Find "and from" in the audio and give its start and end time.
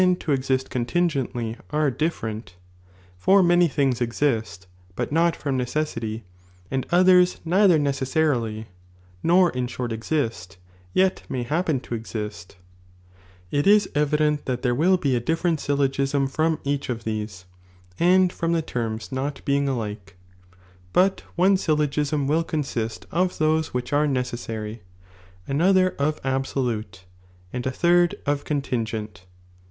17.99-18.53